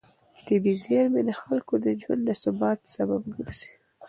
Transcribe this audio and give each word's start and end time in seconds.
طبیعي 0.47 0.79
زېرمې 0.85 1.21
د 1.25 1.31
خلکو 1.41 1.73
د 1.85 1.87
ژوند 2.01 2.21
د 2.25 2.29
ثبات 2.43 2.79
سبب 2.95 3.21
ګرځي. 3.35 3.71